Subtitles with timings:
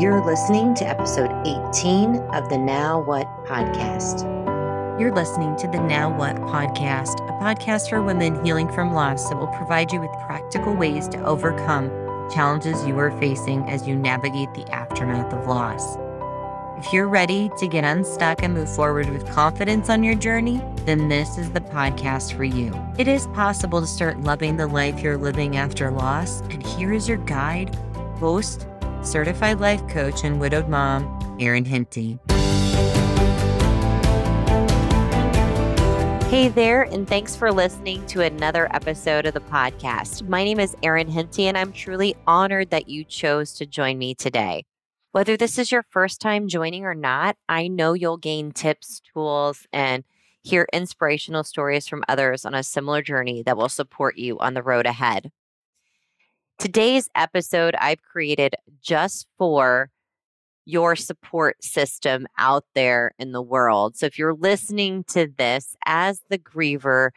[0.00, 4.22] You're listening to episode 18 of the Now What podcast.
[4.98, 9.36] You're listening to the Now What podcast, a podcast for women healing from loss that
[9.36, 11.90] will provide you with practical ways to overcome
[12.30, 15.98] challenges you are facing as you navigate the aftermath of loss.
[16.78, 21.10] If you're ready to get unstuck and move forward with confidence on your journey, then
[21.10, 22.72] this is the podcast for you.
[22.96, 27.06] It is possible to start loving the life you're living after loss, and here is
[27.06, 27.74] your guide,
[28.16, 28.66] host,
[29.02, 32.18] certified life coach, and widowed mom, Erin Hente.
[36.30, 40.28] Hey there, and thanks for listening to another episode of the podcast.
[40.28, 44.14] My name is Erin Hente, and I'm truly honored that you chose to join me
[44.14, 44.64] today.
[45.12, 49.66] Whether this is your first time joining or not, I know you'll gain tips, tools,
[49.72, 50.04] and
[50.44, 54.62] hear inspirational stories from others on a similar journey that will support you on the
[54.62, 55.32] road ahead.
[56.60, 59.88] Today's episode I've created just for
[60.66, 63.96] your support system out there in the world.
[63.96, 67.12] So if you're listening to this as the griever,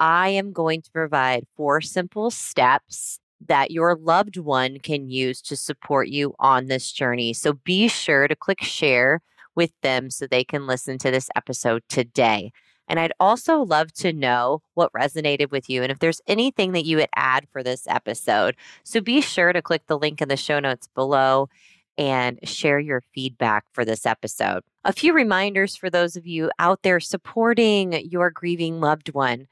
[0.00, 5.56] I am going to provide four simple steps that your loved one can use to
[5.56, 7.34] support you on this journey.
[7.34, 9.20] So be sure to click share
[9.54, 12.50] with them so they can listen to this episode today.
[12.88, 16.84] And I'd also love to know what resonated with you and if there's anything that
[16.84, 18.56] you would add for this episode.
[18.84, 21.48] So be sure to click the link in the show notes below
[21.98, 24.62] and share your feedback for this episode.
[24.84, 29.48] A few reminders for those of you out there supporting your grieving loved one.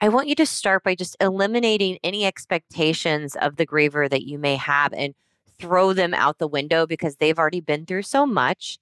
[0.00, 4.38] I want you to start by just eliminating any expectations of the griever that you
[4.38, 5.14] may have and
[5.58, 8.78] throw them out the window because they've already been through so much.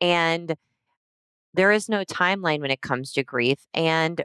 [0.00, 0.56] And
[1.54, 3.58] there is no timeline when it comes to grief.
[3.74, 4.24] And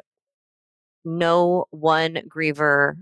[1.08, 2.96] no one griever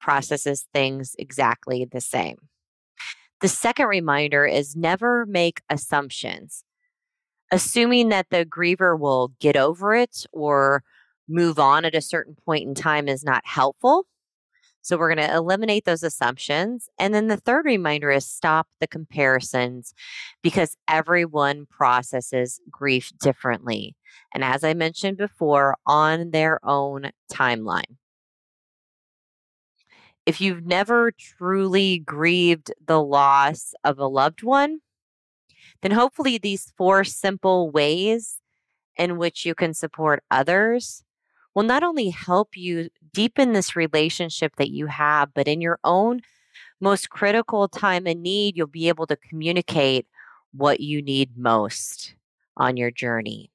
[0.00, 2.36] processes things exactly the same.
[3.40, 6.64] The second reminder is never make assumptions.
[7.50, 10.82] Assuming that the griever will get over it or
[11.28, 14.06] move on at a certain point in time is not helpful.
[14.82, 16.88] So we're going to eliminate those assumptions.
[16.98, 19.94] And then the third reminder is stop the comparisons
[20.42, 23.94] because everyone processes grief differently.
[24.34, 27.96] And as I mentioned before, on their own timeline.
[30.26, 34.80] If you've never truly grieved the loss of a loved one,
[35.82, 38.38] then hopefully these four simple ways
[38.96, 41.04] in which you can support others
[41.54, 46.20] will not only help you deepen this relationship that you have, but in your own
[46.80, 50.06] most critical time and need, you'll be able to communicate
[50.52, 52.14] what you need most
[52.56, 53.50] on your journey.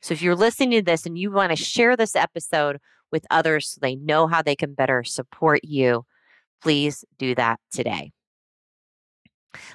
[0.00, 2.78] So, if you're listening to this and you want to share this episode
[3.10, 6.04] with others so they know how they can better support you,
[6.60, 8.12] please do that today.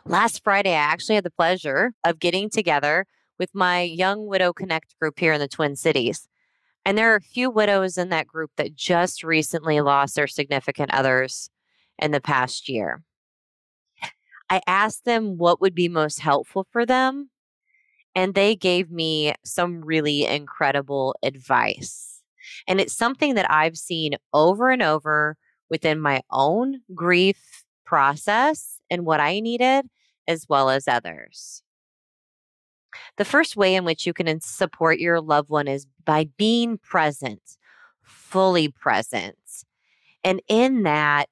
[0.06, 3.06] Last Friday, I actually had the pleasure of getting together
[3.40, 6.28] with my Young Widow Connect group here in the Twin Cities.
[6.86, 10.94] And there are a few widows in that group that just recently lost their significant
[10.94, 11.50] others
[12.00, 13.04] in the past year.
[14.50, 17.30] I asked them what would be most helpful for them,
[18.16, 22.22] and they gave me some really incredible advice.
[22.68, 25.36] And it's something that I've seen over and over
[25.70, 29.88] within my own grief process and what I needed,
[30.28, 31.62] as well as others.
[33.18, 37.42] The first way in which you can support your loved one is by being present,
[38.02, 39.38] fully present.
[40.24, 41.30] And in that,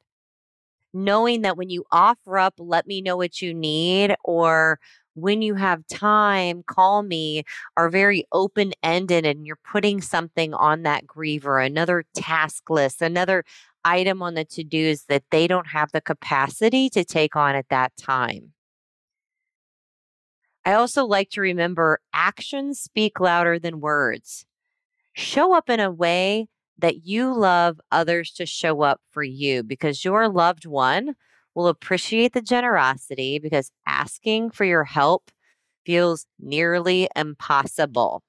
[0.94, 4.80] knowing that when you offer up, let me know what you need, or
[5.14, 7.44] when you have time, call me,
[7.78, 13.44] are very open ended and you're putting something on that griever, another task list, another
[13.84, 17.70] item on the to dos that they don't have the capacity to take on at
[17.70, 18.52] that time.
[20.66, 24.46] I also like to remember actions speak louder than words.
[25.14, 26.48] Show up in a way
[26.80, 31.16] that you love others to show up for you because your loved one
[31.54, 35.30] will appreciate the generosity because asking for your help
[35.86, 38.24] feels nearly impossible.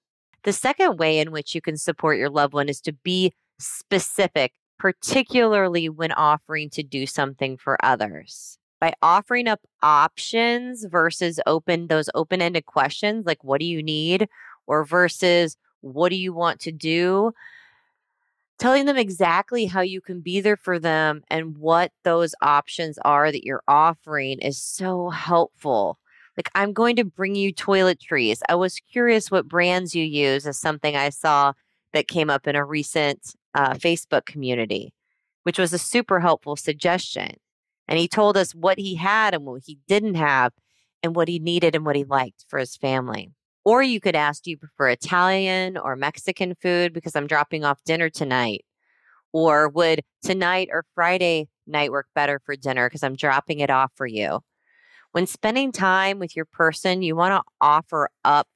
[0.44, 4.52] The second way in which you can support your loved one is to be specific,
[4.78, 12.10] particularly when offering to do something for others by offering up options versus open those
[12.14, 14.28] open-ended questions like what do you need?
[14.68, 17.32] or versus what do you want to do?
[18.58, 23.30] telling them exactly how you can be there for them and what those options are
[23.30, 25.98] that you're offering is so helpful.
[26.36, 28.40] Like i'm going to bring you toiletries.
[28.48, 31.52] I was curious what brands you use as something i saw
[31.92, 34.92] that came up in a recent uh, facebook community
[35.44, 37.36] which was a super helpful suggestion
[37.88, 40.52] And he told us what he had and what he didn't have
[41.02, 43.30] and what he needed and what he liked for his family.
[43.64, 47.82] Or you could ask, do you prefer Italian or Mexican food because I'm dropping off
[47.84, 48.64] dinner tonight?
[49.32, 53.92] Or would tonight or Friday night work better for dinner because I'm dropping it off
[53.96, 54.40] for you?
[55.12, 58.48] When spending time with your person, you want to offer up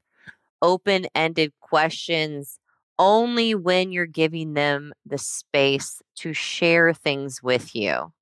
[0.63, 2.59] open ended questions
[2.99, 8.13] only when you're giving them the space to share things with you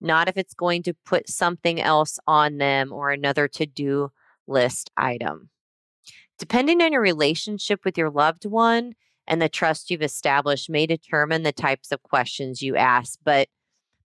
[0.00, 4.10] not if it's going to put something else on them or another to do
[4.46, 5.50] list item.
[6.38, 8.92] Depending on your relationship with your loved one
[9.26, 13.48] and the trust you've established, may determine the types of questions you ask, but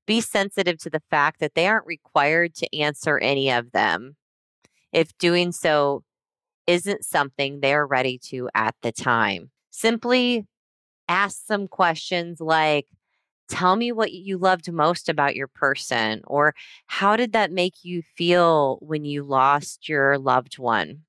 [0.06, 4.16] be sensitive to the fact that they aren't required to answer any of them
[4.92, 6.04] if doing so
[6.68, 9.52] isn't something they're ready to at the time.
[9.70, 10.46] Simply
[11.08, 12.88] ask some questions like,
[13.50, 16.56] Tell me what you loved most about your person, or
[16.88, 21.02] how did that make you feel when you lost your loved one?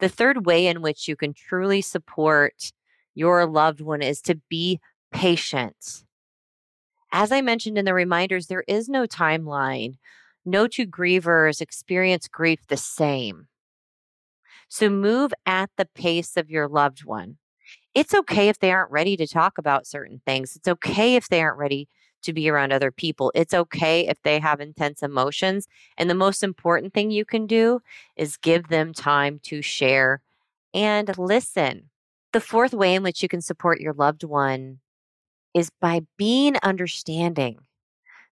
[0.00, 2.72] The third way in which you can truly support
[3.14, 4.80] your loved one is to be
[5.12, 6.04] patient.
[7.12, 9.98] As I mentioned in the reminders, there is no timeline.
[10.44, 13.46] No two grievers experience grief the same.
[14.68, 17.36] So move at the pace of your loved one
[17.94, 20.56] it's okay if they aren't ready to talk about certain things.
[20.56, 21.88] It's okay if they aren't ready
[22.22, 23.30] to be around other people.
[23.34, 25.68] It's okay if they have intense emotions.
[25.96, 27.80] And the most important thing you can do
[28.16, 30.20] is give them time to share
[30.72, 31.90] and listen.
[32.32, 34.80] The fourth way in which you can support your loved one
[35.54, 37.58] is by being understanding.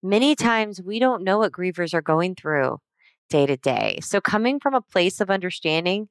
[0.03, 2.79] Many times we don't know what grievers are going through
[3.29, 3.99] day to day.
[4.03, 6.09] So, coming from a place of understanding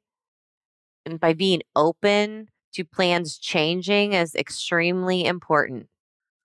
[1.04, 5.86] and by being open to plans changing is extremely important.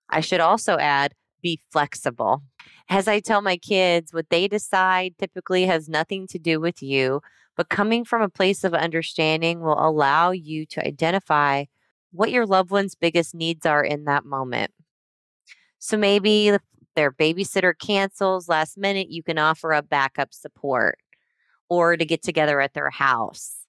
[0.08, 1.12] I should also add
[1.42, 2.42] be flexible.
[2.88, 7.20] As I tell my kids, what they decide typically has nothing to do with you,
[7.54, 11.64] but coming from a place of understanding will allow you to identify
[12.12, 14.70] what your loved one's biggest needs are in that moment.
[15.80, 16.56] So maybe
[16.96, 20.98] their babysitter cancels last minute, you can offer up backup support
[21.68, 23.61] or to get together at their house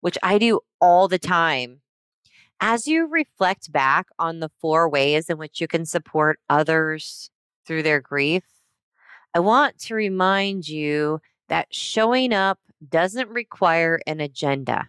[0.00, 1.80] which I do all the time.
[2.60, 7.30] As you reflect back on the four ways in which you can support others
[7.66, 8.44] through their grief,
[9.34, 14.88] I want to remind you that showing up doesn't require an agenda.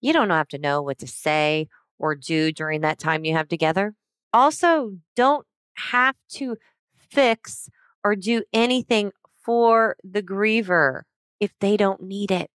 [0.00, 1.68] You don't have to know what to say
[1.98, 3.94] or do during that time you have together.
[4.32, 6.56] Also, don't have to
[6.96, 7.68] fix
[8.04, 9.12] or do anything
[9.44, 11.02] for the griever
[11.40, 12.50] if they don't need it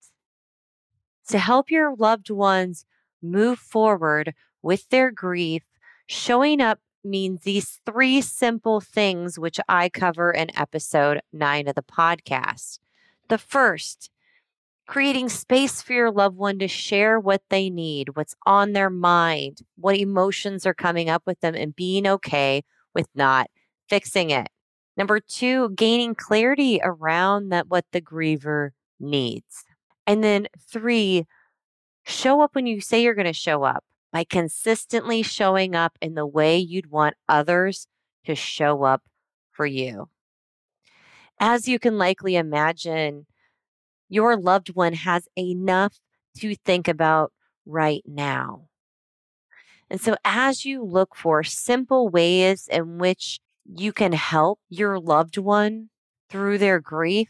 [1.30, 2.86] to help your loved ones
[3.22, 5.64] move forward with their grief,
[6.08, 11.84] showing up means these three simple things, which I cover in episode nine of the
[11.84, 12.80] podcast.
[13.30, 14.10] The first,
[14.88, 19.62] creating space for your loved one to share what they need, what's on their mind,
[19.76, 23.50] what emotions are coming up with them, and being okay with not
[23.90, 24.48] fixing it.
[24.96, 29.66] Number two, gaining clarity around that what the griever needs.
[30.06, 31.26] And then three,
[32.06, 36.14] show up when you say you're going to show up by consistently showing up in
[36.14, 37.88] the way you'd want others
[38.26, 39.04] to show up
[39.52, 40.10] for you.
[41.40, 43.26] As you can likely imagine,
[44.10, 46.00] your loved one has enough
[46.38, 47.32] to think about
[47.66, 48.68] right now.
[49.90, 55.38] And so, as you look for simple ways in which you can help your loved
[55.38, 55.90] one
[56.30, 57.30] through their grief,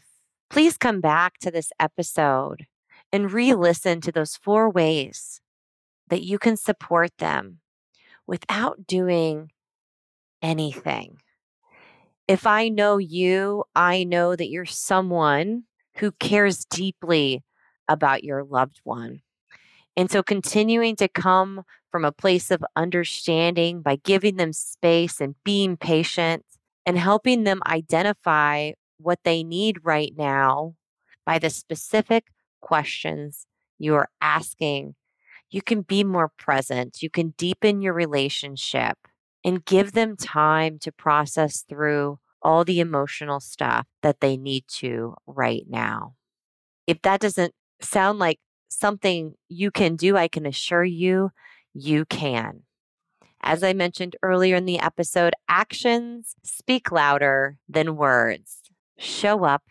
[0.54, 2.64] please come back to this episode
[3.12, 5.40] and re listen to those four ways
[6.10, 7.58] that you can support them
[8.24, 9.50] without doing
[10.40, 11.16] anything.
[12.28, 15.64] If I know you, I know that you're someone
[15.96, 17.42] who cares deeply
[17.88, 19.22] about your loved one.
[19.96, 25.34] And so, continuing to come from a place of understanding by giving them space and
[25.44, 26.44] being patient
[26.86, 30.74] and helping them identify what they need right now
[31.26, 32.26] by the specific
[32.60, 33.46] questions
[33.78, 34.94] you are asking,
[35.50, 37.02] you can be more present.
[37.02, 38.98] You can deepen your relationship
[39.44, 45.14] and give them time to process through all the emotional stuff that they need to
[45.26, 46.14] right now.
[46.86, 51.30] If that doesn't sound like something you can do, I can assure you,
[51.72, 52.62] you can.
[53.42, 58.63] As I mentioned earlier in the episode, actions speak louder than words.
[58.96, 59.62] Show up,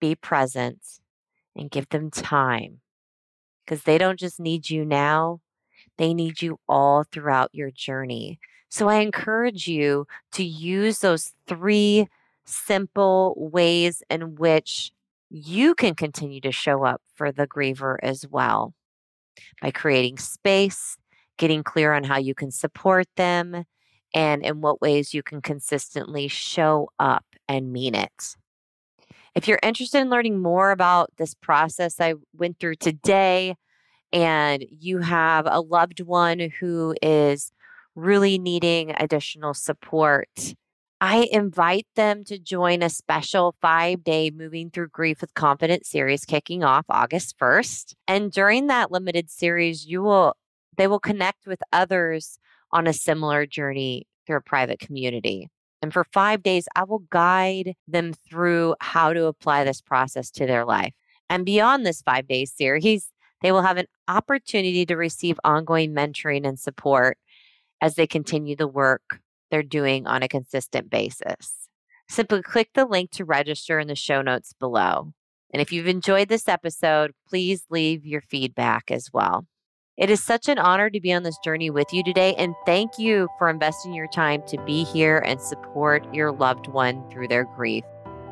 [0.00, 0.80] be present,
[1.56, 2.80] and give them time
[3.64, 5.40] because they don't just need you now,
[5.96, 8.38] they need you all throughout your journey.
[8.68, 12.08] So I encourage you to use those three
[12.44, 14.90] simple ways in which
[15.30, 18.74] you can continue to show up for the griever as well
[19.62, 20.96] by creating space,
[21.38, 23.64] getting clear on how you can support them,
[24.14, 28.36] and in what ways you can consistently show up and mean it.
[29.34, 33.56] If you're interested in learning more about this process I went through today,
[34.12, 37.50] and you have a loved one who is
[37.96, 40.54] really needing additional support,
[41.00, 46.24] I invite them to join a special five day Moving Through Grief with Confidence series
[46.24, 47.94] kicking off August 1st.
[48.06, 50.36] And during that limited series, you will
[50.76, 52.38] they will connect with others
[52.72, 55.50] on a similar journey through a private community.
[55.84, 60.46] And for five days, I will guide them through how to apply this process to
[60.46, 60.94] their life.
[61.28, 63.10] And beyond this five day series,
[63.42, 67.18] they will have an opportunity to receive ongoing mentoring and support
[67.82, 71.68] as they continue the work they're doing on a consistent basis.
[72.08, 75.12] Simply click the link to register in the show notes below.
[75.52, 79.46] And if you've enjoyed this episode, please leave your feedback as well.
[79.96, 82.34] It is such an honor to be on this journey with you today.
[82.34, 87.08] And thank you for investing your time to be here and support your loved one
[87.10, 87.84] through their grief.